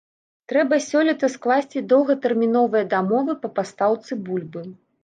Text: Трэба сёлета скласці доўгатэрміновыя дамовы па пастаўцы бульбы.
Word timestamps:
Трэба 0.53 0.79
сёлета 0.85 1.29
скласці 1.35 1.85
доўгатэрміновыя 1.93 2.89
дамовы 2.97 3.41
па 3.47 3.57
пастаўцы 3.61 4.21
бульбы. 4.29 4.71